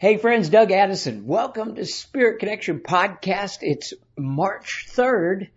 [0.00, 1.26] Hey friends, Doug Addison.
[1.26, 3.58] Welcome to Spirit Connection Podcast.
[3.60, 5.48] It's March 3rd.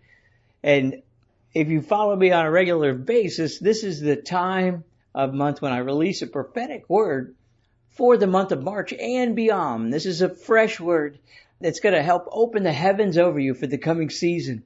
[0.62, 1.00] And
[1.54, 4.84] if you follow me on a regular basis, this is the time
[5.14, 7.34] of month when I release a prophetic word
[7.92, 9.90] for the month of March and beyond.
[9.90, 11.18] This is a fresh word
[11.58, 14.62] that's going to help open the heavens over you for the coming season.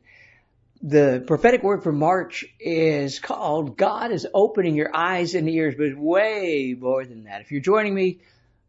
[0.83, 5.97] The prophetic word for March is called God is opening your eyes and ears, but
[5.97, 7.43] way more than that.
[7.43, 8.19] If you're joining me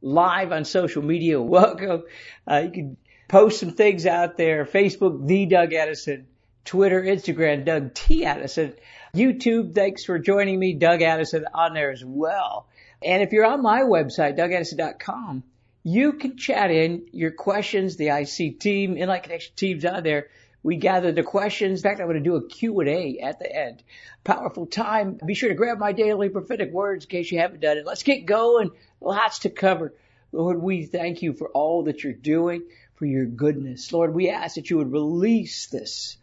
[0.02, 1.42] live on social media.
[1.42, 2.04] Welcome.
[2.50, 4.66] Uh, you can post some things out there.
[4.66, 6.28] Facebook, the Doug Addison.
[6.66, 8.26] Twitter, Instagram, Doug T.
[8.26, 8.74] Addison.
[9.16, 12.68] YouTube, thanks for joining me, Doug Addison on there as well.
[13.02, 15.44] And if you're on my website, dougaddison.com,
[15.84, 17.96] you can chat in your questions.
[17.96, 20.28] The IC team, Inlight Connection team's on there.
[20.62, 21.80] We gather the questions.
[21.80, 23.82] In fact, I'm going to do a Q&A at the end.
[24.26, 25.18] Powerful time.
[25.26, 27.86] Be sure to grab my daily prophetic words in case you haven't done it.
[27.86, 28.72] Let's get going.
[29.02, 29.94] Lots to cover.
[30.32, 32.64] Lord, we thank you for all that you're doing,
[32.96, 33.92] for your goodness.
[33.92, 36.18] Lord, we ask that you would release this.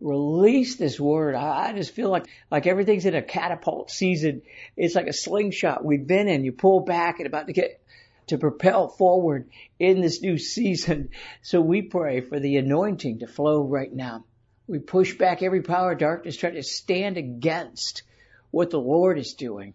[0.00, 1.34] Release this word.
[1.34, 4.42] I, just feel like, like everything's in a catapult season.
[4.76, 6.44] It's like a slingshot we've been in.
[6.44, 7.80] You pull back and about to get
[8.28, 11.10] to propel forward in this new season.
[11.42, 14.24] So we pray for the anointing to flow right now.
[14.66, 18.02] We push back every power of darkness trying to stand against
[18.50, 19.74] what the Lord is doing.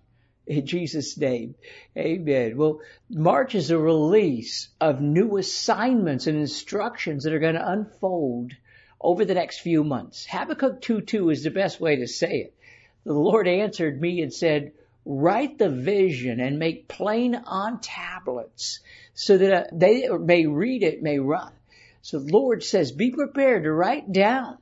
[0.49, 1.53] In Jesus' name.
[1.95, 2.57] Amen.
[2.57, 8.53] Well, March is a release of new assignments and instructions that are going to unfold
[8.99, 10.25] over the next few months.
[10.25, 12.55] Habakkuk 2.2 is the best way to say it.
[13.03, 14.71] The Lord answered me and said,
[15.05, 18.79] write the vision and make plain on tablets
[19.13, 21.53] so that uh, they may read it, may run.
[22.01, 24.57] So the Lord says, be prepared to write down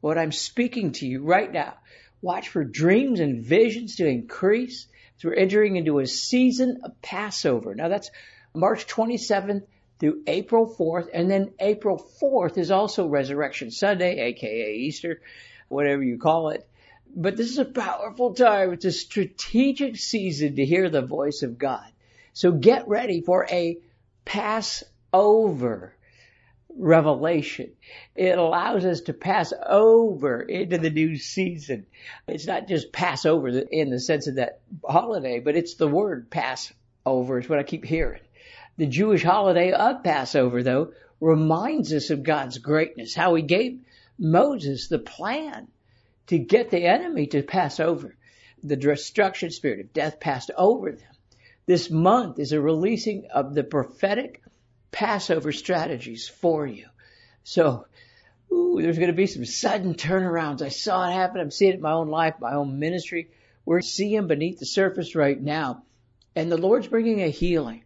[0.00, 1.74] what I'm speaking to you right now.
[2.22, 4.86] Watch for dreams and visions to increase.
[5.18, 7.74] So we're entering into a season of Passover.
[7.74, 8.10] Now that's
[8.54, 9.64] March 27th
[9.98, 11.08] through April 4th.
[11.12, 15.20] And then April 4th is also Resurrection Sunday, aka Easter,
[15.68, 16.68] whatever you call it.
[17.14, 18.72] But this is a powerful time.
[18.72, 21.86] It's a strategic season to hear the voice of God.
[22.32, 23.78] So get ready for a
[24.24, 25.94] Passover
[26.78, 27.72] revelation.
[28.14, 31.86] It allows us to pass over into the new season.
[32.26, 36.30] It's not just pass over in the sense of that holiday, but it's the word
[36.30, 38.22] Passover is what I keep hearing.
[38.76, 43.80] The Jewish holiday of Passover, though, reminds us of God's greatness, how he gave
[44.18, 45.68] Moses the plan
[46.28, 48.14] to get the enemy to pass over.
[48.62, 51.08] The destruction spirit of death passed over them.
[51.66, 54.42] This month is a releasing of the prophetic
[54.90, 56.86] Passover strategies for you.
[57.44, 57.86] So,
[58.52, 60.62] ooh, there's going to be some sudden turnarounds.
[60.62, 61.40] I saw it happen.
[61.40, 63.30] I'm seeing it in my own life, my own ministry.
[63.64, 65.82] We're seeing beneath the surface right now.
[66.34, 67.82] And the Lord's bringing a healing.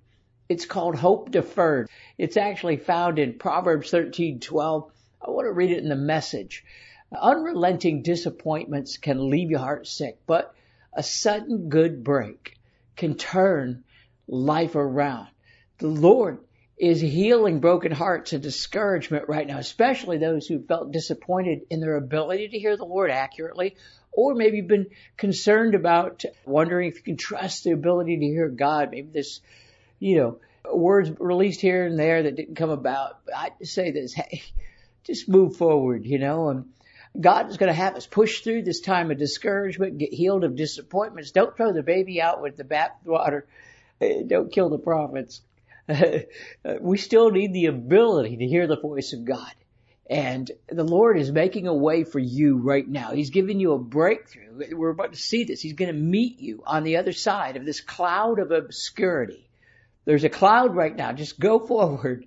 [0.48, 1.88] It's called hope deferred.
[2.18, 4.90] It's actually found in Proverbs 13:12.
[5.20, 6.64] I want to read it in the message.
[7.10, 10.54] Unrelenting disappointments can leave your heart sick, but
[10.92, 12.58] a sudden good break
[12.96, 13.84] can turn
[14.26, 15.28] life around.
[15.78, 16.38] The Lord
[16.76, 21.96] is healing broken hearts and discouragement right now, especially those who felt disappointed in their
[21.96, 23.76] ability to hear the Lord accurately,
[24.10, 28.90] or maybe been concerned about wondering if you can trust the ability to hear God.
[28.90, 29.40] Maybe this,
[29.98, 30.38] you know,
[30.72, 33.18] words released here and there that didn't come about.
[33.34, 34.42] I say this, hey,
[35.04, 36.64] just move forward, you know, and
[37.20, 40.56] God is going to have us push through this time of discouragement, get healed of
[40.56, 41.30] disappointments.
[41.30, 43.42] Don't throw the baby out with the bathwater.
[44.26, 45.42] Don't kill the prophets.
[46.80, 49.52] we still need the ability to hear the voice of God.
[50.08, 53.12] And the Lord is making a way for you right now.
[53.12, 54.76] He's giving you a breakthrough.
[54.76, 55.60] We're about to see this.
[55.60, 59.48] He's going to meet you on the other side of this cloud of obscurity.
[60.04, 61.12] There's a cloud right now.
[61.12, 62.26] Just go forward.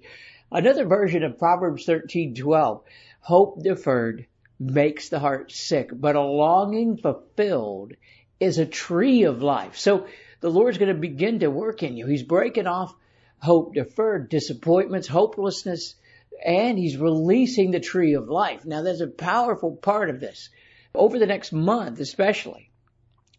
[0.51, 2.81] Another version of Proverbs 13:12.
[3.19, 4.27] Hope deferred
[4.59, 7.93] makes the heart sick, but a longing fulfilled
[8.39, 9.77] is a tree of life.
[9.77, 10.07] So
[10.39, 12.07] the Lord's going to begin to work in you.
[12.07, 12.95] He's breaking off
[13.45, 15.95] hope deferred, disappointments, hopelessness,
[16.43, 18.65] and he's releasing the tree of life.
[18.65, 20.49] Now there's a powerful part of this.
[20.93, 22.71] Over the next month, especially,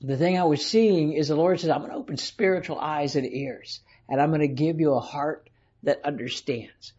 [0.00, 3.17] the thing I was seeing is the Lord says, I'm going to open spiritual eyes
[3.17, 5.50] and ears, and I'm going to give you a heart
[5.82, 6.93] that understands.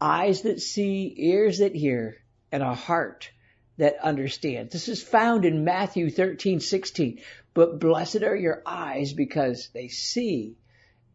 [0.00, 2.18] Eyes that see, ears that hear,
[2.52, 3.30] and a heart
[3.78, 4.72] that understands.
[4.72, 7.20] This is found in Matthew 13, 16.
[7.54, 10.56] But blessed are your eyes because they see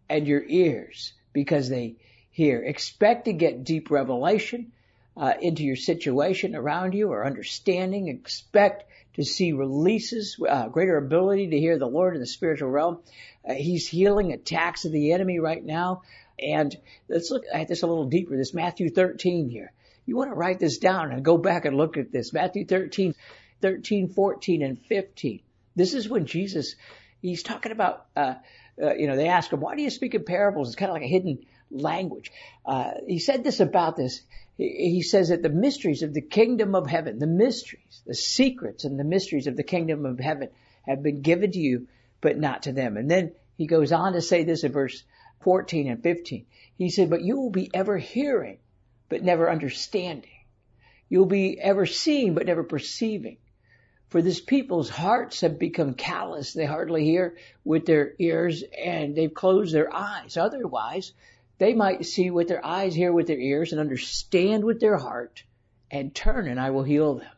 [0.10, 1.96] and your ears because they
[2.32, 2.62] hear.
[2.62, 4.72] Expect to get deep revelation
[5.18, 8.08] uh, into your situation around you or understanding.
[8.08, 8.86] Expect
[9.16, 13.00] to see releases, uh, greater ability to hear the Lord in the spiritual realm.
[13.48, 16.04] Uh, he's healing attacks of the enemy right now.
[16.42, 16.76] And
[17.10, 18.38] let's look at this a little deeper.
[18.38, 19.74] This Matthew 13 here.
[20.06, 22.34] You want to write this down and go back and look at this.
[22.34, 23.14] Matthew 13,
[23.62, 25.42] 13, 14, and 15.
[25.76, 26.76] This is when Jesus,
[27.22, 28.36] he's talking about, uh,
[28.82, 30.70] uh, you know, they ask him, why do you speak in parables?
[30.70, 31.40] It's kind of like a hidden
[31.72, 32.32] language.
[32.66, 34.22] Uh, he said this about this.
[34.58, 38.86] He, he says that the mysteries of the kingdom of heaven, the mysteries, the secrets
[38.86, 40.50] and the mysteries of the kingdom of heaven
[40.88, 41.88] have been given to you,
[42.22, 42.98] but not to them.
[42.98, 45.04] And then he goes on to say this in verse
[45.42, 46.46] 14 and 15.
[46.78, 48.60] He said, but you will be ever hearing,
[49.10, 50.30] but never understanding.
[51.10, 53.38] You'll be ever seeing, but never perceiving.
[54.10, 56.54] For this people's hearts have become callous.
[56.54, 60.36] They hardly hear with their ears and they've closed their eyes.
[60.36, 61.14] Otherwise,
[61.60, 65.44] they might see with their eyes, hear with their ears, and understand with their heart
[65.92, 67.32] and turn and I will heal them.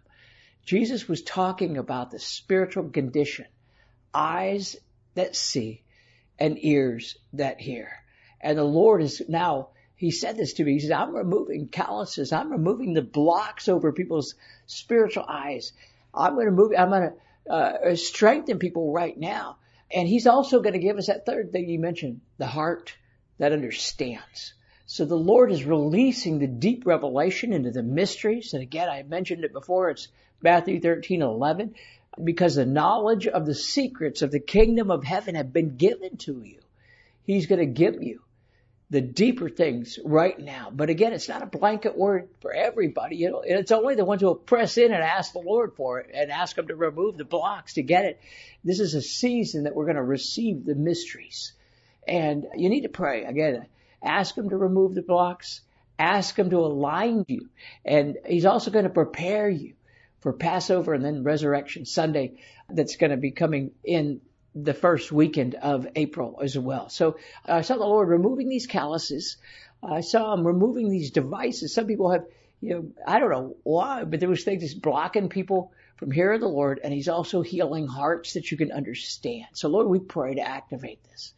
[0.64, 3.48] Jesus was talking about the spiritual condition.
[4.14, 4.78] Eyes
[5.16, 5.84] that see
[6.40, 7.92] and ears that hear.
[8.40, 10.74] And the Lord is now, He said this to me.
[10.74, 12.32] He said, I'm removing calluses.
[12.32, 14.36] I'm removing the blocks over people's
[14.68, 15.74] spiritual eyes.
[16.14, 17.12] I'm going to move, I'm going
[17.48, 19.58] to uh, strengthen people right now.
[19.94, 22.96] And He's also going to give us that third thing you mentioned, the heart
[23.38, 24.54] that understands.
[24.86, 28.54] So the Lord is releasing the deep revelation into the mysteries.
[28.54, 29.90] And again, I mentioned it before.
[29.90, 30.10] It's
[30.42, 31.76] Matthew 13, 11.
[32.22, 36.42] Because the knowledge of the secrets of the kingdom of heaven have been given to
[36.44, 36.60] you.
[37.24, 38.22] He's going to give you
[38.92, 40.70] the deeper things right now.
[40.70, 43.16] But again, it's not a blanket word for everybody.
[43.16, 46.00] You know, it's only the ones who will press in and ask the Lord for
[46.00, 48.20] it and ask Him to remove the blocks to get it.
[48.66, 51.54] This is a season that we're going to receive the mysteries.
[52.06, 53.24] And you need to pray.
[53.24, 53.66] Again,
[54.04, 55.62] ask Him to remove the blocks.
[55.98, 57.50] Ask Him to align you.
[57.86, 59.76] And He's also going to prepare you
[60.20, 64.20] for Passover and then Resurrection Sunday that's going to be coming in
[64.54, 66.90] the first weekend of April as well.
[66.90, 69.38] So I saw the Lord removing these calluses.
[69.84, 71.74] I saw him removing these devices.
[71.74, 72.26] Some people have,
[72.60, 76.48] you know, I don't know why, but there was things blocking people from hearing the
[76.48, 79.46] Lord, and He's also healing hearts that you can understand.
[79.54, 81.34] So Lord, we pray to activate this.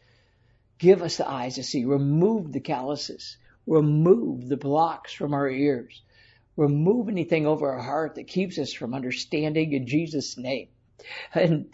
[0.80, 1.86] Give us the eyes to see.
[1.86, 3.38] Remove the calluses.
[3.68, 6.02] Remove the blocks from our ears.
[6.56, 10.68] Remove anything over our heart that keeps us from understanding in Jesus' name.
[11.34, 11.74] And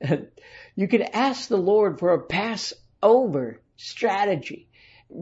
[0.76, 4.68] you can ask the Lord for a Passover strategy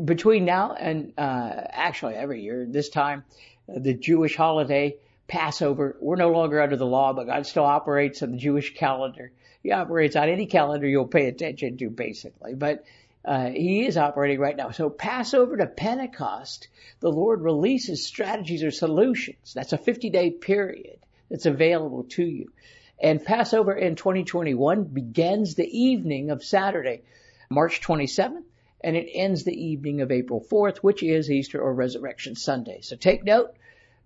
[0.05, 2.67] between now and uh, actually every year.
[2.69, 3.25] This time,
[3.69, 4.97] uh, the Jewish holiday
[5.29, 5.97] Passover.
[6.01, 9.33] We're no longer under the law, but God still operates on the Jewish calendar.
[9.63, 12.55] He operates on any calendar you'll pay attention to, basically.
[12.55, 12.85] But
[13.25, 14.73] uh, he is operating right now.
[14.73, 16.69] So Passover to Pentecost,
[17.01, 19.53] the Lord releases strategies or solutions.
[19.55, 20.99] That's a 50 day period
[21.31, 22.53] that's available to you.
[23.03, 27.03] And Passover in 2021 begins the evening of Saturday,
[27.51, 28.45] March 27th,
[28.81, 32.81] and it ends the evening of April 4th, which is Easter or Resurrection Sunday.
[32.81, 33.55] So take note.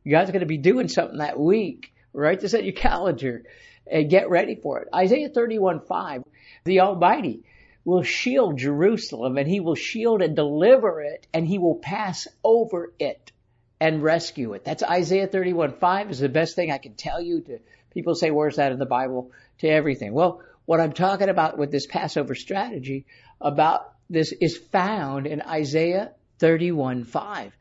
[0.02, 1.92] You guys are going to be doing something that week.
[2.14, 3.44] Write this at your calendar
[3.86, 4.88] and get ready for it.
[4.94, 6.24] Isaiah 31:5,
[6.64, 7.44] the Almighty
[7.84, 12.94] will shield Jerusalem and he will shield and deliver it and he will pass over
[12.98, 13.30] it
[13.78, 14.64] and rescue it.
[14.64, 17.58] That's Isaiah 31:5 is the best thing I can tell you to
[17.96, 19.30] People say, where's that in the Bible?
[19.60, 20.12] To everything.
[20.12, 23.06] Well, what I'm talking about with this Passover strategy
[23.40, 27.52] about this is found in Isaiah 31:5.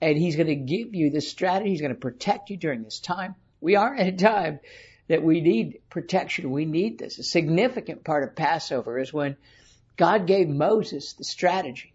[0.00, 1.70] And he's going to give you this strategy.
[1.70, 3.36] He's going to protect you during this time.
[3.60, 4.58] We are at a time
[5.06, 6.50] that we need protection.
[6.50, 7.20] We need this.
[7.20, 9.36] A significant part of Passover is when
[9.96, 11.94] God gave Moses the strategy.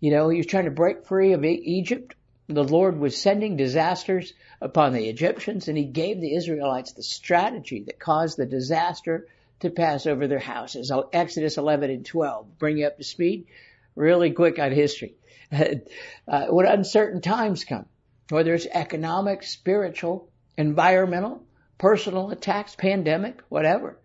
[0.00, 2.14] You know, he was trying to break free of Egypt
[2.48, 4.34] the Lord was sending disasters
[4.64, 9.28] upon the Egyptians and he gave the Israelites the strategy that caused the disaster
[9.60, 10.90] to pass over their houses.
[11.12, 12.58] Exodus 11 and 12.
[12.58, 13.46] Bring you up to speed
[13.94, 15.16] really quick on history.
[15.52, 17.84] uh, when uncertain times come,
[18.30, 21.44] whether it's economic, spiritual, environmental,
[21.76, 23.98] personal attacks, pandemic, whatever,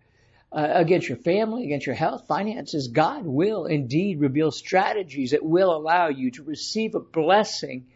[0.52, 5.74] uh, against your family, against your health, finances, God will indeed reveal strategies that will
[5.74, 7.86] allow you to receive a blessing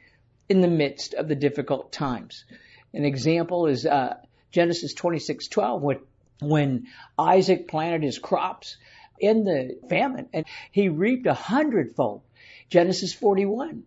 [0.48, 2.44] in the midst of the difficult times.
[2.92, 4.16] An example is uh,
[4.50, 5.98] Genesis 26:12 when
[6.40, 6.86] when
[7.18, 8.76] Isaac planted his crops
[9.18, 12.22] in the famine and he reaped a hundredfold.
[12.68, 13.84] Genesis 41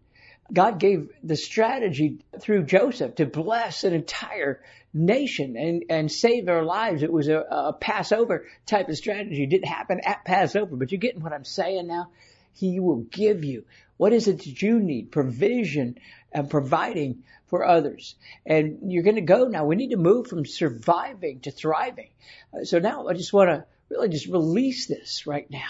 [0.52, 4.62] God gave the strategy through Joseph to bless an entire
[4.94, 7.04] nation and, and save their lives.
[7.04, 9.44] It was a, a Passover type of strategy.
[9.44, 12.10] It didn't happen at Passover, but you're getting what I'm saying now?
[12.54, 13.66] He will give you.
[13.98, 15.12] What is it that you need?
[15.12, 15.98] Provision
[16.32, 18.16] and providing for others.
[18.46, 19.66] And you're going to go now.
[19.66, 22.10] We need to move from surviving to thriving.
[22.54, 25.70] Uh, so now I just want to really just release this right now.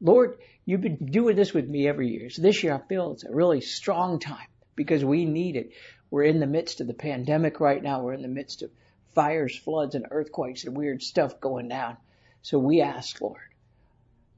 [0.00, 2.30] Lord, you've been doing this with me every year.
[2.30, 4.46] So this year I feel it's a really strong time
[4.76, 5.72] because we need it.
[6.10, 8.02] We're in the midst of the pandemic right now.
[8.02, 8.70] We're in the midst of
[9.14, 11.96] fires, floods, and earthquakes and weird stuff going down.
[12.42, 13.40] So we ask, Lord,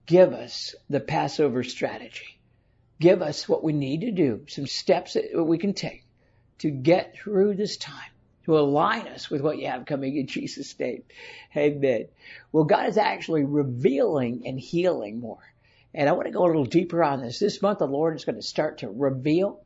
[0.07, 2.40] give us the Passover strategy.
[3.01, 6.05] Give us what we need to do, some steps that we can take
[6.59, 8.11] to get through this time,
[8.45, 11.03] to align us with what you have coming in Jesus' name.
[11.57, 12.09] Amen.
[12.53, 15.39] Well, God is actually revealing and healing more.
[15.95, 17.39] And I want to go a little deeper on this.
[17.39, 19.65] This month, the Lord is going to start to reveal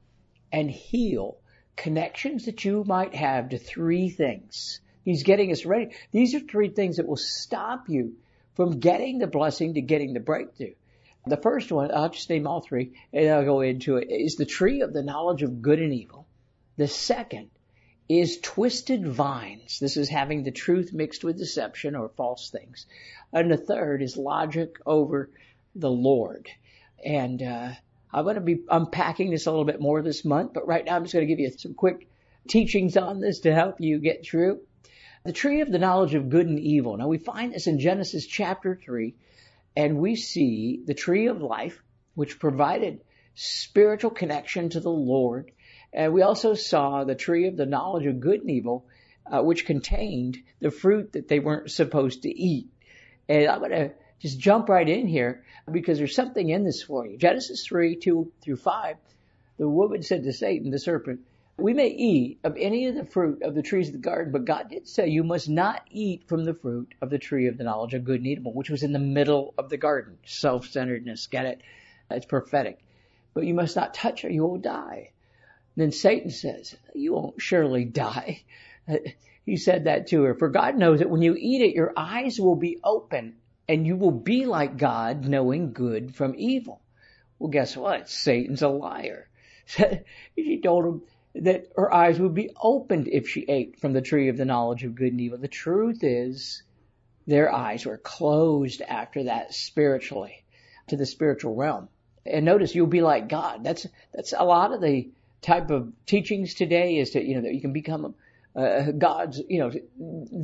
[0.53, 1.37] and heal
[1.77, 4.81] connections that you might have to three things.
[5.05, 5.91] He's getting us ready.
[6.13, 8.15] These are three things that will stop you
[8.55, 10.75] from getting the blessing to getting the breakthrough.
[11.27, 14.45] The first one, I'll just name all three and I'll go into it, is the
[14.45, 16.27] tree of the knowledge of good and evil.
[16.77, 17.51] The second
[18.09, 19.79] is twisted vines.
[19.79, 22.87] This is having the truth mixed with deception or false things.
[23.33, 25.31] And the third is logic over
[25.75, 26.49] the Lord.
[27.03, 27.71] And uh,
[28.13, 30.97] I'm going to be unpacking this a little bit more this month, but right now
[30.97, 32.07] I'm just going to give you some quick
[32.49, 34.61] teachings on this to help you get through.
[35.25, 36.99] The tree of the knowledge of good and evil.
[36.99, 39.15] Now we find this in Genesis chapter 3,
[39.77, 41.83] and we see the tree of life,
[42.15, 43.01] which provided
[43.35, 45.51] spiritual connection to the Lord
[45.95, 48.85] and we also saw the tree of the knowledge of good and evil,
[49.31, 52.69] uh, which contained the fruit that they weren't supposed to eat.
[53.29, 57.07] And I'm going to just jump right in here because there's something in this for
[57.07, 57.17] you.
[57.17, 58.97] Genesis 3, 2 through 5.
[59.57, 61.21] The woman said to Satan, the serpent,
[61.57, 64.45] we may eat of any of the fruit of the trees of the garden, but
[64.45, 67.65] God did say you must not eat from the fruit of the tree of the
[67.65, 70.19] knowledge of good and evil, which was in the middle of the garden.
[70.27, 71.61] Self-centeredness, get it?
[72.11, 72.81] It's prophetic.
[73.35, 75.13] But you must not touch it, you will die.
[75.77, 78.43] Then Satan says, you won't surely die.
[79.47, 80.35] He said that to her.
[80.35, 83.37] For God knows that when you eat it, your eyes will be open
[83.69, 86.81] and you will be like God, knowing good from evil.
[87.39, 88.09] Well, guess what?
[88.09, 89.29] Satan's a liar.
[89.67, 91.03] she told him
[91.35, 94.85] that her eyes would be opened if she ate from the tree of the knowledge
[94.85, 95.39] of good and evil.
[95.39, 96.63] The truth is,
[97.27, 100.45] their eyes were closed after that spiritually,
[100.89, 101.89] to the spiritual realm.
[102.27, 103.65] And notice you'll be like God.
[103.65, 105.11] That's, that's a lot of the
[105.43, 108.15] type of teachings today is that, you know, that you can become
[108.57, 109.73] uh, God's, you know,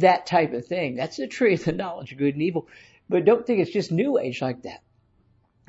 [0.01, 0.97] that type of thing.
[0.97, 2.69] That's the tree of the knowledge of good and evil.
[3.09, 4.83] But don't think it's just new age like that.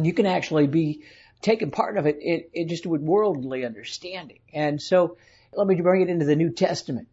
[0.01, 1.03] You can actually be
[1.41, 4.39] taking part of it in, in just with worldly understanding.
[4.53, 5.17] And so
[5.53, 7.07] let me bring it into the New Testament.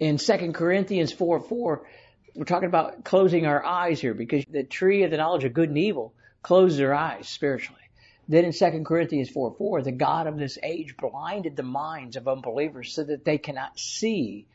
[0.00, 1.86] In 2 Corinthians 4, 4,
[2.34, 5.68] we're talking about closing our eyes here because the tree of the knowledge of good
[5.68, 7.80] and evil closes our eyes spiritually.
[8.26, 12.26] Then in 2 Corinthians 4 4, the God of this age blinded the minds of
[12.26, 14.46] unbelievers so that they cannot see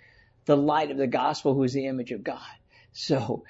[0.45, 2.39] the light of the gospel who is the image of God.
[2.91, 3.43] So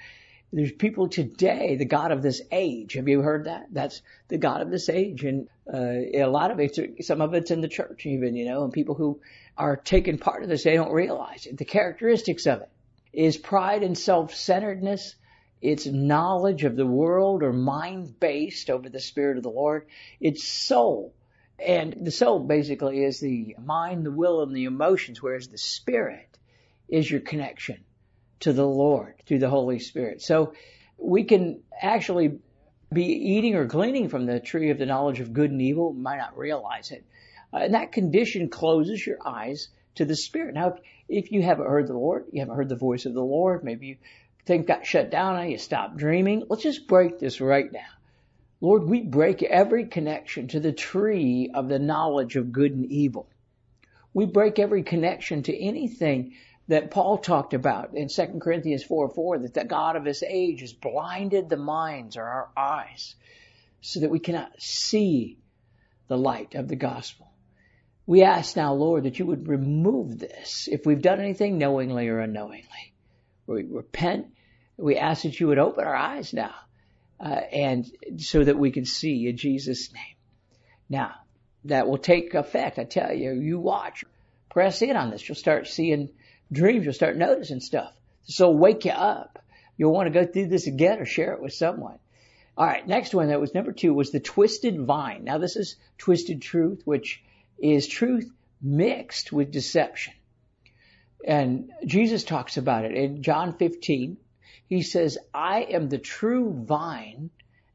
[0.52, 2.94] there's people today, the God of this age.
[2.94, 3.66] Have you heard that?
[3.70, 5.24] That's the God of this age.
[5.24, 8.64] And uh, a lot of it, some of it's in the church even, you know,
[8.64, 9.20] and people who
[9.56, 11.56] are taking part of this, they don't realize it.
[11.56, 12.70] The characteristics of it
[13.12, 15.14] is pride and self-centeredness,
[15.62, 19.86] it's knowledge of the world or mind based over the Spirit of the Lord.
[20.20, 21.14] It's soul.
[21.58, 26.38] And the soul basically is the mind, the will, and the emotions, whereas the Spirit
[26.88, 27.84] is your connection
[28.40, 30.22] to the Lord through the Holy Spirit.
[30.22, 30.54] So
[30.98, 32.38] we can actually
[32.92, 36.18] be eating or gleaning from the tree of the knowledge of good and evil, might
[36.18, 37.04] not realize it.
[37.52, 40.54] Uh, and that condition closes your eyes to the Spirit.
[40.54, 43.22] Now, if, if you haven't heard the Lord, you haven't heard the voice of the
[43.22, 43.96] Lord, maybe you
[44.46, 46.44] thing got shut down and you stopped dreaming.
[46.48, 47.80] Let's just break this right now.
[48.60, 53.28] Lord, we break every connection to the tree of the knowledge of good and evil.
[54.12, 56.34] We break every connection to anything
[56.70, 60.60] that Paul talked about in 2 Corinthians 4 4, that the God of this age
[60.60, 63.16] has blinded the minds or our eyes
[63.80, 65.40] so that we cannot see
[66.06, 67.26] the light of the gospel.
[68.06, 72.20] We ask now, Lord, that you would remove this if we've done anything knowingly or
[72.20, 72.94] unknowingly.
[73.48, 74.28] We repent.
[74.76, 76.54] We ask that you would open our eyes now,
[77.18, 77.84] uh, and
[78.18, 80.16] so that we can see in Jesus' name.
[80.88, 81.16] Now,
[81.64, 82.78] that will take effect.
[82.78, 84.04] I tell you, you watch,
[84.50, 85.28] press in on this.
[85.28, 86.10] You'll start seeing
[86.52, 86.84] dreams.
[86.84, 87.92] You'll start noticing stuff.
[88.24, 89.38] So wake you up.
[89.76, 91.98] You'll want to go through this again or share it with someone.
[92.56, 95.24] All right, next one that was number two was the twisted vine.
[95.24, 97.22] Now this is twisted truth, which
[97.58, 98.30] is truth
[98.60, 100.14] mixed with deception.
[101.26, 104.18] And Jesus talks about it in John 15.
[104.66, 107.30] He says, I am the true vine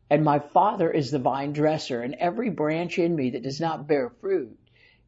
[0.09, 3.87] and my father is the vine dresser and every branch in me that does not
[3.87, 4.57] bear fruit,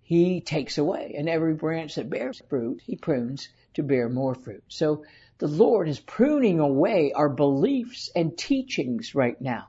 [0.07, 1.15] he takes away.
[1.17, 4.63] And every branch that bears fruit, he prunes to bear more fruit.
[4.69, 5.03] So
[5.37, 9.67] the Lord is pruning away our beliefs and teachings right now.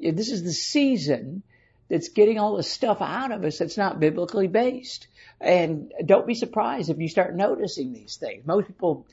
[0.00, 1.44] This is the season
[1.88, 5.06] that's getting all the stuff out of us that's not biblically based.
[5.40, 8.44] And don't be surprised if you start noticing these things.
[8.44, 9.06] Most people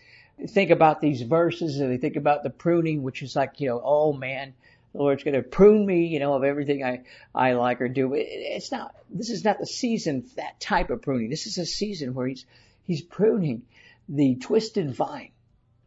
[0.48, 3.80] think about these verses and they think about the pruning, which is like, you know,
[3.86, 4.56] oh man,
[4.94, 7.02] the Lord's going to prune me, you know, of everything I,
[7.34, 8.14] I like or do.
[8.16, 11.30] It's not, this is not the season for that type of pruning.
[11.30, 12.46] This is a season where he's,
[12.84, 13.64] he's pruning
[14.08, 15.32] the twisted vine.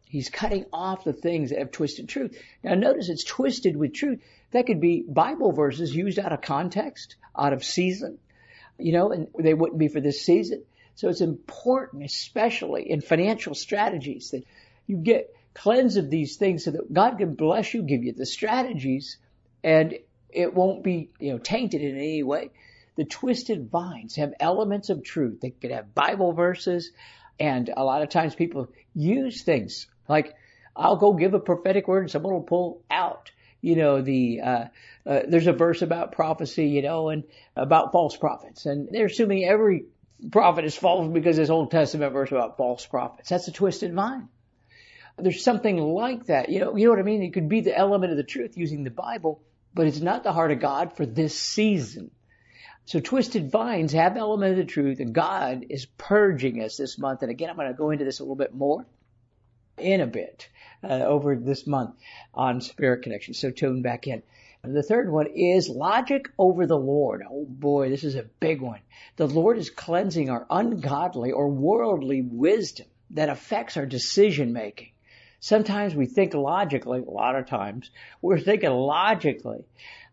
[0.05, 2.37] He's cutting off the things that have twisted truth.
[2.63, 4.21] Now notice it's twisted with truth.
[4.51, 8.19] That could be Bible verses used out of context, out of season,
[8.77, 10.63] you know, and they wouldn't be for this season.
[10.95, 14.43] So it's important, especially in financial strategies, that
[14.85, 18.25] you get cleanse of these things so that God can bless you, give you the
[18.25, 19.17] strategies,
[19.63, 19.95] and
[20.29, 22.51] it won't be, you know, tainted in any way.
[22.95, 25.41] The twisted vines have elements of truth.
[25.41, 26.91] They could have Bible verses,
[27.39, 30.35] and a lot of times people use things like,
[30.75, 33.31] I'll go give a prophetic word and someone will pull out
[33.63, 34.65] you know, the, uh,
[35.05, 37.23] uh, there's a verse about prophecy, you know, and
[37.55, 38.65] about false prophets.
[38.65, 39.85] And they're assuming every
[40.31, 43.29] prophet is false because there's Old Testament verse about false prophets.
[43.29, 44.27] That's a twisted vine.
[45.17, 46.49] There's something like that.
[46.49, 47.23] You know, you know what I mean?
[47.23, 49.41] It could be the element of the truth using the Bible,
[49.73, 52.11] but it's not the heart of God for this season.
[52.85, 57.21] So twisted vines have element of the truth and God is purging us this month.
[57.21, 58.85] And again, I'm going to go into this a little bit more
[59.77, 60.49] in a bit
[60.83, 61.95] uh, over this month
[62.33, 63.33] on Spirit Connection.
[63.33, 64.23] So tune back in.
[64.65, 67.21] The third one is logic over the Lord.
[67.29, 68.79] Oh boy, this is a big one.
[69.17, 74.92] The Lord is cleansing our ungodly or worldly wisdom that affects our decision making.
[75.43, 79.65] Sometimes we think logically, a lot of times we're thinking logically.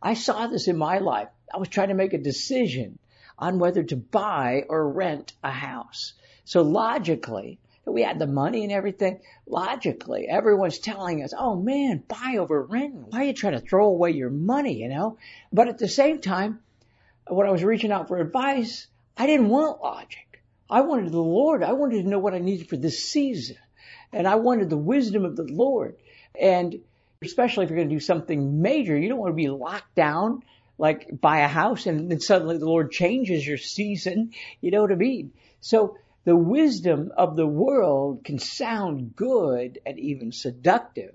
[0.02, 1.28] I saw this in my life.
[1.54, 2.98] I was trying to make a decision
[3.38, 6.14] on whether to buy or rent a house.
[6.44, 9.20] So logically, we had the money and everything.
[9.46, 12.96] Logically, everyone's telling us, oh man, buy over rent.
[12.96, 15.16] Why are you trying to throw away your money, you know?
[15.52, 16.58] But at the same time,
[17.28, 20.42] when I was reaching out for advice, I didn't want logic.
[20.68, 21.62] I wanted the Lord.
[21.62, 23.58] I wanted to know what I needed for this season.
[24.12, 25.96] And I wanted the wisdom of the Lord.
[26.38, 26.80] And
[27.22, 30.42] especially if you're going to do something major, you don't want to be locked down,
[30.78, 34.32] like buy a house and then suddenly the Lord changes your season.
[34.60, 35.32] You know what I mean?
[35.60, 41.14] So the wisdom of the world can sound good and even seductive.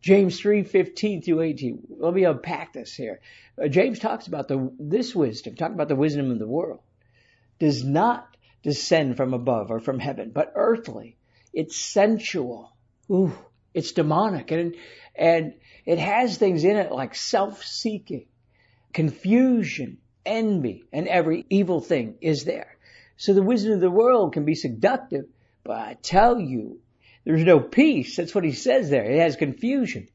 [0.00, 1.86] James 3:15 through 18.
[1.98, 3.20] Let me unpack this here.
[3.60, 6.80] Uh, James talks about the this wisdom, talking about the wisdom of the world,
[7.58, 11.16] does not descend from above or from heaven, but earthly.
[11.54, 12.76] It's sensual.
[13.10, 13.32] Ooh,
[13.72, 14.74] it's demonic, and
[15.14, 15.54] and
[15.86, 18.26] it has things in it like self-seeking,
[18.92, 22.76] confusion, envy, and every evil thing is there.
[23.16, 25.26] So the wisdom of the world can be seductive,
[25.62, 26.80] but I tell you,
[27.24, 28.16] there's no peace.
[28.16, 29.04] That's what he says there.
[29.04, 30.08] It has confusion.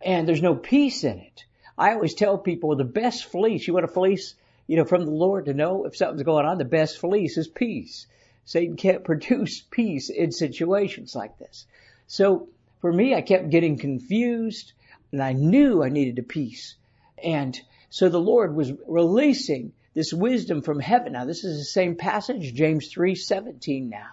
[0.00, 1.44] And there's no peace in it.
[1.76, 4.34] I always tell people the best fleece, you want a fleece,
[4.66, 7.48] you know, from the Lord to know if something's going on, the best fleece is
[7.48, 8.06] peace.
[8.46, 11.66] Satan can't produce peace in situations like this.
[12.06, 12.48] So
[12.80, 14.72] for me, I kept getting confused
[15.12, 16.76] and I knew I needed a peace.
[17.22, 21.12] And so the Lord was releasing this wisdom from heaven.
[21.12, 24.10] Now this is the same passage, James 3:17 now.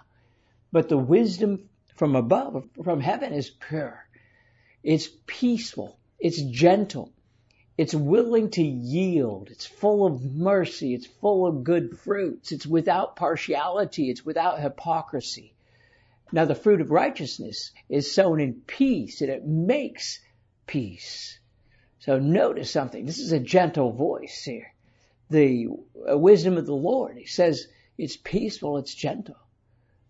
[0.72, 4.06] But the wisdom from above, from heaven is pure.
[4.82, 5.96] It's peaceful.
[6.18, 7.12] It's gentle.
[7.76, 9.48] It's willing to yield.
[9.50, 10.94] It's full of mercy.
[10.94, 12.52] It's full of good fruits.
[12.52, 14.10] It's without partiality.
[14.10, 15.54] It's without hypocrisy.
[16.32, 20.20] Now the fruit of righteousness is sown in peace and it makes
[20.66, 21.38] peace.
[21.98, 23.06] So notice something.
[23.06, 24.74] This is a gentle voice here
[25.30, 25.68] the
[26.10, 27.16] uh, wisdom of the Lord.
[27.16, 27.66] He says
[27.98, 29.36] it's peaceful, it's gentle.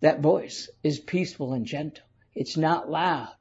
[0.01, 2.03] That voice is peaceful and gentle.
[2.33, 3.33] It's not loud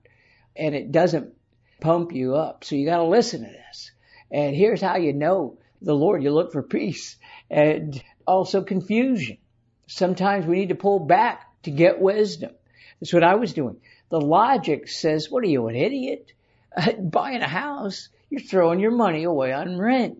[0.56, 1.34] and it doesn't
[1.80, 2.64] pump you up.
[2.64, 3.92] So you got to listen to this.
[4.34, 6.24] And here's how you know the Lord.
[6.24, 7.16] You look for peace
[7.48, 9.38] and also confusion.
[9.86, 12.50] Sometimes we need to pull back to get wisdom.
[12.98, 13.76] That's what I was doing.
[14.08, 16.32] The logic says, what are you, an idiot?
[17.00, 20.18] Buying a house, you're throwing your money away on rent.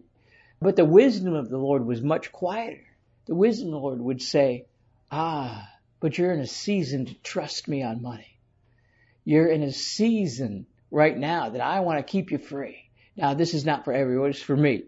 [0.62, 2.87] But the wisdom of the Lord was much quieter.
[3.27, 4.66] The wisdom of the Lord would say,
[5.11, 8.38] ah, but you're in a season to trust me on money.
[9.24, 12.84] You're in a season right now that I want to keep you free.
[13.16, 14.85] Now this is not for everyone, it's for me.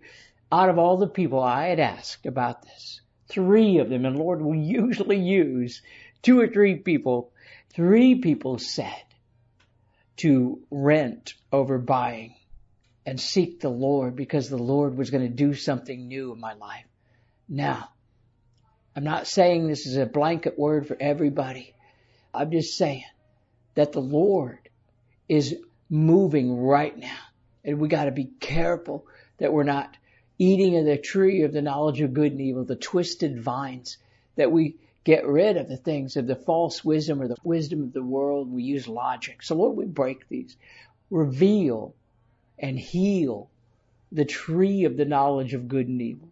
[0.51, 4.41] Out of all the people I had asked about this, three of them, and Lord
[4.43, 5.83] will usually use
[6.23, 7.33] two or three people,
[7.75, 9.03] three people said
[10.19, 12.35] to rent over buying
[13.05, 16.55] and seek the Lord because the Lord was going to do something new in my
[16.55, 16.87] life.
[17.49, 17.91] Now,
[18.97, 21.75] I'm not saying this is a blanket word for everybody.
[22.35, 23.05] I'm just saying
[23.75, 24.59] that the Lord
[25.29, 25.55] is
[25.89, 27.19] moving right now.
[27.67, 29.07] And we gotta be careful
[29.39, 29.97] that we're not
[30.39, 33.99] eating of the tree of the knowledge of good and evil, the twisted vines,
[34.37, 37.93] that we get rid of the things of the false wisdom or the wisdom of
[37.93, 38.51] the world.
[38.51, 39.43] We use logic.
[39.43, 40.57] So Lord, we break these.
[41.11, 41.95] Reveal
[42.59, 43.51] and heal
[44.13, 46.29] the tree of the knowledge of good and evil.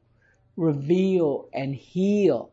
[0.57, 2.53] Reveal and heal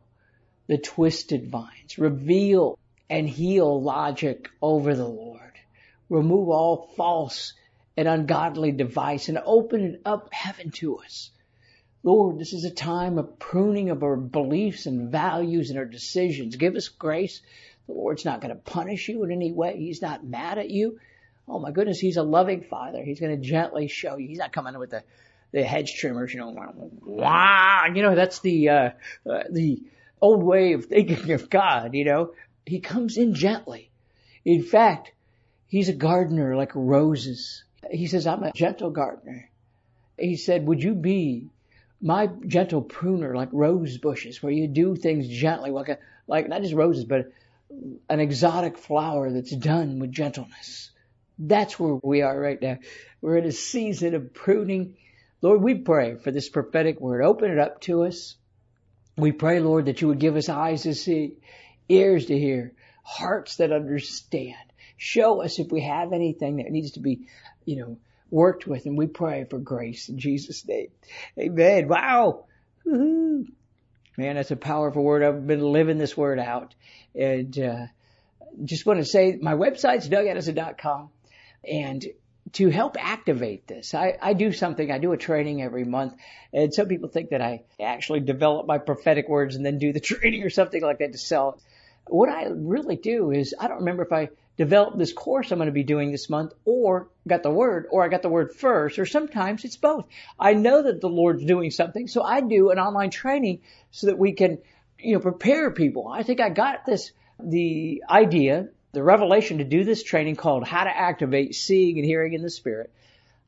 [0.68, 1.98] the twisted vines.
[1.98, 5.52] Reveal and heal logic over the Lord.
[6.10, 7.54] Remove all false
[7.98, 11.32] and ungodly device and opening up heaven to us.
[12.04, 16.56] Lord, this is a time of pruning of our beliefs and values and our decisions.
[16.56, 17.42] Give us grace.
[17.88, 19.78] The Lord's not going to punish you in any way.
[19.78, 21.00] He's not mad at you.
[21.48, 23.04] Oh my goodness, He's a loving Father.
[23.04, 24.28] He's going to gently show you.
[24.28, 25.04] He's not coming with the,
[25.52, 26.56] the hedge trimmers, you know,
[27.04, 28.90] wah, you know, that's the, uh,
[29.30, 29.84] uh, the
[30.22, 32.34] old way of thinking of God, you know.
[32.66, 33.92] He comes in gently.
[34.46, 35.12] In fact,
[35.68, 37.64] He's a gardener like roses.
[37.90, 39.50] He says, I'm a gentle gardener.
[40.18, 41.50] He said, would you be
[42.02, 46.62] my gentle pruner like rose bushes where you do things gently, like a, like not
[46.62, 47.32] just roses, but
[48.10, 50.92] an exotic flower that's done with gentleness.
[51.40, 52.78] That's where we are right now.
[53.22, 54.98] We're in a season of pruning.
[55.42, 57.24] Lord, we pray for this prophetic word.
[57.24, 58.36] Open it up to us.
[59.18, 61.38] We pray, Lord, that you would give us eyes to see,
[61.90, 64.56] ears to hear, hearts that understand.
[65.04, 67.22] Show us if we have anything that needs to be,
[67.66, 67.98] you know,
[68.30, 70.90] worked with, and we pray for grace in Jesus' name.
[71.40, 71.88] Amen.
[71.88, 72.46] Wow.
[72.86, 73.48] Man,
[74.16, 75.24] that's a powerful word.
[75.24, 76.76] I've been living this word out.
[77.16, 77.88] And, uh,
[78.64, 81.10] just want to say my website's dougaddison.com
[81.68, 82.06] and
[82.54, 86.14] to help activate this, I, I do something, I do a training every month,
[86.54, 90.00] and some people think that I actually develop my prophetic words and then do the
[90.12, 91.60] training or something like that to sell.
[92.06, 95.68] What I really do is, I don't remember if I developed this course I'm going
[95.68, 99.00] to be doing this month or got the word or I got the word first
[99.00, 100.06] or sometimes it's both.
[100.40, 103.62] I know that the Lord's doing something, so I do an online training
[103.92, 104.60] so that we can,
[105.00, 106.08] you know, prepare people.
[106.08, 107.12] I think I got this,
[107.42, 112.34] the idea, the revelation to do this training called how to activate seeing and hearing
[112.34, 112.92] in the spirit.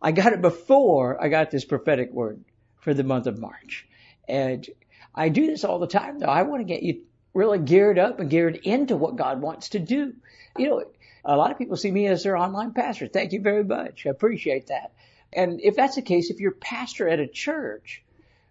[0.01, 2.43] I got it before I got this prophetic word
[2.79, 3.87] for the month of March.
[4.27, 4.67] And
[5.13, 6.27] I do this all the time though.
[6.27, 7.03] I want to get you
[7.34, 10.13] really geared up and geared into what God wants to do.
[10.58, 10.84] You know,
[11.26, 13.08] a lot of people see me as their online pastor.
[13.08, 14.06] Thank you very much.
[14.06, 14.91] I appreciate that.
[15.32, 18.04] And if that's the case, if your pastor at a church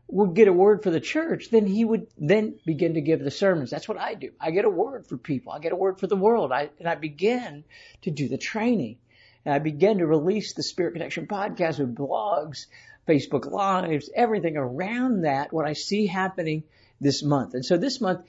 [0.09, 3.31] would get a word for the church, then he would then begin to give the
[3.31, 3.71] sermons.
[3.71, 4.33] That's what I do.
[4.41, 5.53] I get a word for people.
[5.53, 6.53] I get a word for the world.
[6.53, 7.65] I, and I begin
[8.03, 8.99] to do the training.
[9.45, 12.67] And I begin to release the Spirit Connection podcast with blogs,
[13.09, 16.65] Facebook Lives, everything around that, what I see happening
[17.01, 17.55] this month.
[17.55, 18.21] And so this month,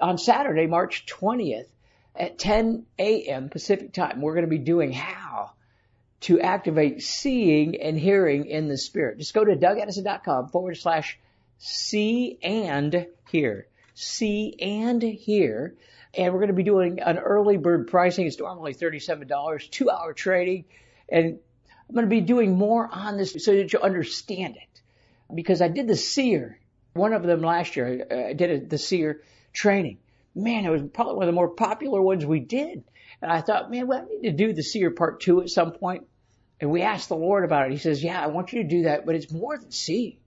[0.00, 1.66] on Saturday, March 20th,
[2.14, 3.48] at 10 a.m.
[3.48, 5.52] Pacific time, we're going to be doing how
[6.20, 9.18] to activate seeing and hearing in the spirit.
[9.18, 11.18] Just go to dougaddison.com forward slash
[11.58, 13.66] see and hear.
[13.94, 15.74] See and hear.
[16.12, 18.26] And we're going to be doing an early bird pricing.
[18.26, 20.64] It's normally $37, two hour trading.
[21.08, 21.38] And
[21.88, 24.80] I'm going to be doing more on this so that you understand it.
[25.32, 26.58] Because I did the seer,
[26.92, 28.06] one of them last year.
[28.28, 29.98] I did the seer training
[30.34, 32.84] man, it was probably one of the more popular ones we did.
[33.22, 35.72] And I thought, man, well, I need to do the seer part two at some
[35.72, 36.06] point.
[36.60, 37.72] And we asked the Lord about it.
[37.72, 40.18] He says, yeah, I want you to do that, but it's more than seeing.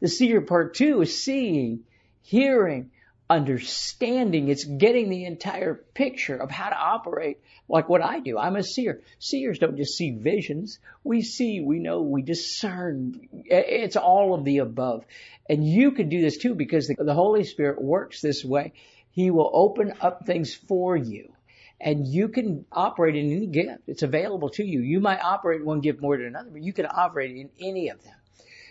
[0.00, 1.84] The seer part two is seeing,
[2.22, 2.90] hearing,
[3.28, 4.48] understanding.
[4.48, 8.38] It's getting the entire picture of how to operate like what I do.
[8.38, 9.00] I'm a seer.
[9.18, 10.78] Seers don't just see visions.
[11.02, 13.28] We see, we know, we discern.
[13.32, 15.04] It's all of the above.
[15.48, 18.72] And you can do this too because the Holy Spirit works this way.
[19.10, 21.32] He will open up things for you.
[21.80, 23.82] And you can operate in any gift.
[23.86, 24.80] It's available to you.
[24.80, 28.02] You might operate one gift more than another, but you can operate in any of
[28.02, 28.14] them.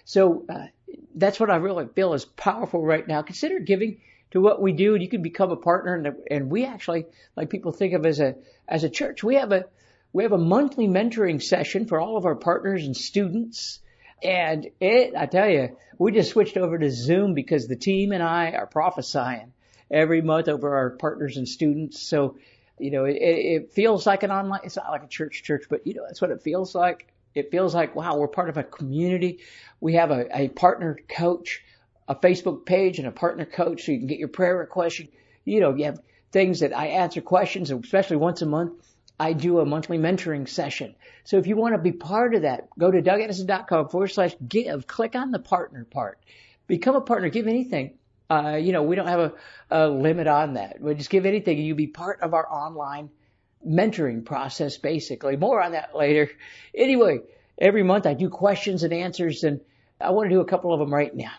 [0.05, 0.67] So uh,
[1.15, 3.21] that's what I really feel is powerful right now.
[3.21, 4.01] Consider giving
[4.33, 5.95] to what we do, you can become a partner.
[5.95, 7.05] And, and we actually,
[7.37, 8.35] like people think of as a
[8.67, 9.65] as a church, we have a
[10.11, 13.79] we have a monthly mentoring session for all of our partners and students.
[14.23, 18.23] And it, I tell you, we just switched over to Zoom because the team and
[18.23, 19.53] I are prophesying
[19.91, 22.01] every month over our partners and students.
[22.01, 22.37] So,
[22.79, 25.85] you know, it, it feels like an online, it's not like a church church, but
[25.85, 27.07] you know, that's what it feels like.
[27.35, 29.39] It feels like, wow, we're part of a community.
[29.79, 31.61] We have a, a partner coach
[32.07, 34.99] a Facebook page and a partner coach so you can get your prayer requests.
[34.99, 35.07] You,
[35.45, 35.99] you know, you have
[36.31, 38.73] things that I answer questions, especially once a month.
[39.19, 40.95] I do a monthly mentoring session.
[41.23, 44.87] So if you want to be part of that, go to dougaddison.com forward slash give.
[44.87, 46.19] Click on the partner part.
[46.67, 47.29] Become a partner.
[47.29, 47.97] Give anything.
[48.29, 49.33] Uh, you know, we don't have a,
[49.69, 50.81] a limit on that.
[50.81, 53.11] We just give anything and you be part of our online
[53.65, 55.37] mentoring process, basically.
[55.37, 56.31] More on that later.
[56.75, 57.19] Anyway,
[57.57, 59.61] every month I do questions and answers and
[60.01, 61.31] I want to do a couple of them right now.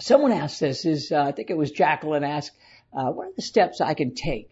[0.00, 2.52] Someone asked this is, uh, I think it was Jacqueline asked,
[2.92, 4.50] uh, what are the steps I can take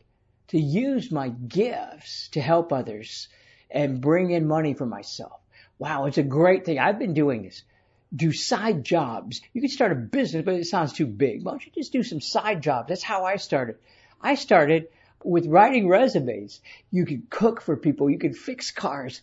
[0.48, 3.28] to use my gifts to help others
[3.70, 5.40] and bring in money for myself?
[5.78, 6.78] Wow, it's a great thing.
[6.78, 7.62] I've been doing this.
[8.14, 9.40] Do side jobs.
[9.54, 11.44] You can start a business, but it sounds too big.
[11.44, 12.88] Why don't you just do some side jobs?
[12.88, 13.76] That's how I started.
[14.20, 14.88] I started
[15.24, 16.60] with writing resumes.
[16.90, 18.10] You can cook for people.
[18.10, 19.22] You can fix cars.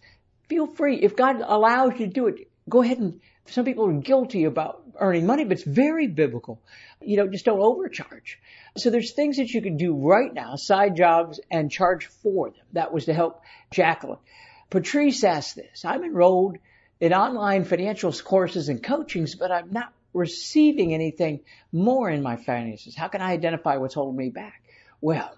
[0.49, 0.97] Feel free.
[0.97, 4.81] If God allows you to do it, go ahead and some people are guilty about
[4.99, 6.61] earning money, but it's very biblical.
[7.01, 8.39] You know, just don't overcharge.
[8.77, 12.65] So there's things that you can do right now, side jobs, and charge for them.
[12.73, 14.19] That was to help Jacqueline.
[14.69, 15.85] Patrice asked this.
[15.85, 16.57] I'm enrolled
[16.99, 22.95] in online financial courses and coachings, but I'm not receiving anything more in my finances.
[22.95, 24.63] How can I identify what's holding me back?
[25.01, 25.37] Well,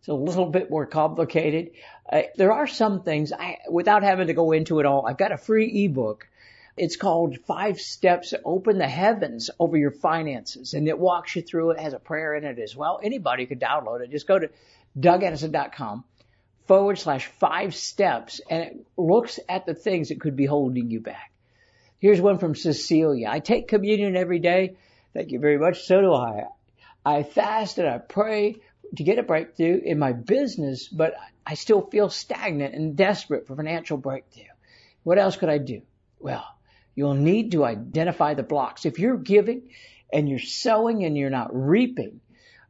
[0.00, 1.70] it's a little bit more complicated.
[2.10, 5.32] Uh, there are some things I, without having to go into it all, I've got
[5.32, 6.26] a free ebook
[6.80, 10.72] it's called Five Steps Open the Heavens Over Your Finances.
[10.72, 12.98] And it walks you through it, has a prayer in it as well.
[13.02, 14.10] Anybody could download it.
[14.10, 14.48] Just go to
[14.98, 16.04] dougaddison.com
[16.66, 21.00] forward slash five steps and it looks at the things that could be holding you
[21.00, 21.30] back.
[21.98, 23.28] Here's one from Cecilia.
[23.30, 24.76] I take communion every day.
[25.12, 25.82] Thank you very much.
[25.82, 26.44] So do I.
[27.04, 28.62] I fast and I pray
[28.96, 31.12] to get a breakthrough in my business, but
[31.46, 34.44] I still feel stagnant and desperate for financial breakthrough.
[35.02, 35.82] What else could I do?
[36.18, 36.46] Well,
[36.94, 38.84] You'll need to identify the blocks.
[38.84, 39.70] If you're giving
[40.12, 42.20] and you're sowing and you're not reaping,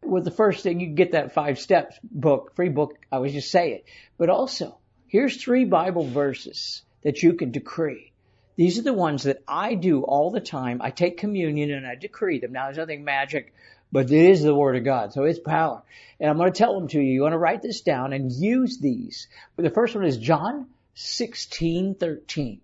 [0.03, 3.51] well, the first thing you get that five steps book, free book, I was just
[3.51, 3.85] say it.
[4.19, 4.79] But also,
[5.09, 8.13] here's three Bible verses that you can decree.
[8.57, 10.83] These are the ones that I do all the time.
[10.83, 12.53] I take communion and I decree them.
[12.53, 13.55] Now there's nothing magic,
[13.91, 15.13] but it is the word of God.
[15.13, 15.83] So it's power.
[16.19, 17.13] And I'm going to tell them to you.
[17.13, 19.29] You want to write this down and use these.
[19.57, 22.61] But the first one is John 16, 13.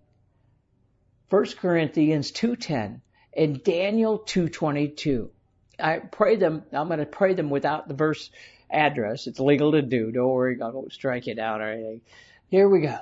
[1.29, 3.01] 1 Corinthians 2.10
[3.35, 5.29] and Daniel 2.22.
[5.77, 8.31] I pray them, I'm going to pray them without the verse
[8.69, 9.27] address.
[9.27, 10.09] It's legal to do.
[10.13, 12.01] Don't worry, I won't strike it out or anything.
[12.49, 12.97] Here we go.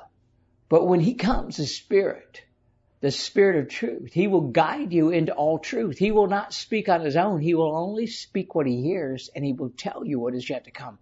[0.70, 2.42] But when he comes, the Spirit,
[3.00, 6.00] the Spirit of truth, he will guide you into all truth.
[6.00, 7.42] He will not speak on his own.
[7.42, 10.64] He will only speak what he hears and he will tell you what is yet
[10.64, 10.98] to come.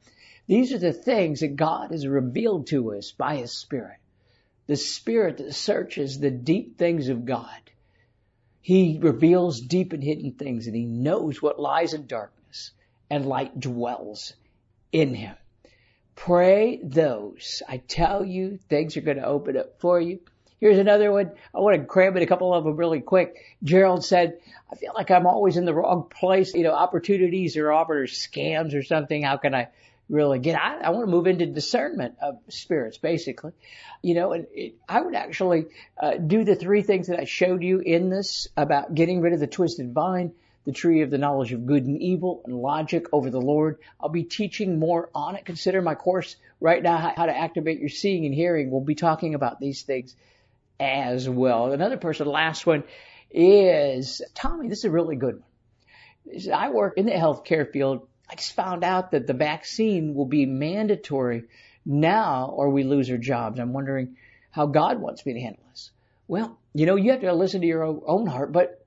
[0.45, 3.99] These are the things that God has revealed to us by his Spirit
[4.67, 7.47] the Spirit that searches the deep things of God.
[8.61, 12.71] He reveals deep and hidden things and he knows what lies in darkness
[13.09, 14.33] and light dwells
[14.91, 15.35] in him.
[16.15, 17.61] Pray those.
[17.67, 20.19] I tell you, things are going to open up for you.
[20.59, 21.31] Here's another one.
[21.53, 23.35] I want to cram in a couple of them really quick.
[23.63, 24.37] Gerald said,
[24.71, 26.53] I feel like I'm always in the wrong place.
[26.53, 29.23] You know, opportunities are offered or scams or something.
[29.23, 29.67] How can I
[30.09, 33.51] really get I, I want to move into discernment of spirits basically.
[34.01, 35.67] You know and it, i would actually
[36.01, 39.39] uh, do the three things that i showed you in this about getting rid of
[39.39, 40.33] the twisted vine
[40.65, 43.79] the tree of the knowledge of good and evil and logic over the lord.
[43.99, 45.45] I'll be teaching more on it.
[45.45, 48.71] Consider my course right now how to activate your seeing and hearing.
[48.71, 50.15] We'll be talking about these things
[50.79, 51.71] as well.
[51.71, 52.83] Another person last one
[53.29, 54.69] is tommy.
[54.69, 56.53] This is a really good one.
[56.53, 60.47] I work in the healthcare field I just found out that the vaccine will be
[60.47, 61.43] mandatory
[61.85, 63.59] now or we lose our jobs.
[63.59, 64.17] I'm wondering
[64.49, 65.91] how God wants me to handle this.
[66.27, 68.83] Well, you know, you have to listen to your own heart, but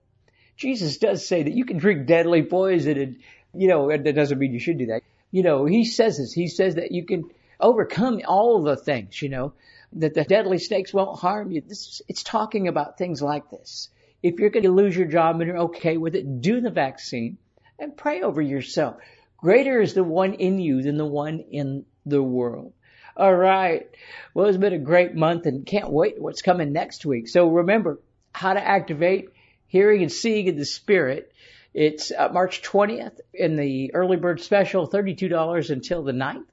[0.57, 3.17] Jesus does say that you can drink deadly poison and,
[3.55, 5.03] you know, that doesn't mean you should do that.
[5.31, 6.33] You know, he says this.
[6.33, 7.31] He says that you can
[7.61, 9.53] overcome all the things, you know,
[9.93, 11.61] that the deadly snakes won't harm you.
[11.61, 13.91] This, it's talking about things like this.
[14.25, 17.39] If you're going to lose your job and you're okay with it, do the vaccine
[17.79, 18.97] and pray over yourself.
[19.39, 22.73] Greater is the one in you than the one in the world.
[23.17, 23.89] All right.
[24.35, 27.29] Well, it's been a great month and can't wait what's coming next week.
[27.29, 28.01] So remember
[28.33, 29.31] how to activate
[29.67, 31.33] hearing and seeing in the spirit.
[31.73, 36.45] It's uh, March 20th in the early bird special, $32 until the 9th.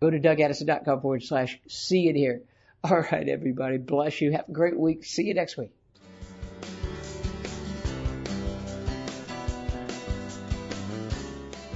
[0.00, 2.42] Go to dougaddison.com forward slash see it here.
[2.84, 3.78] All right, everybody.
[3.78, 4.32] Bless you.
[4.32, 5.04] Have a great week.
[5.04, 5.72] See you next week.